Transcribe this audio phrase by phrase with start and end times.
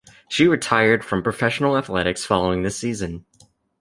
[0.27, 3.23] She retired from professional athletics following this season.